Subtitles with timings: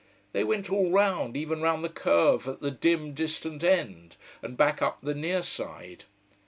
[0.31, 4.81] They went all round, even round the curve at the dim, distant end, and back
[4.81, 6.05] up the near side.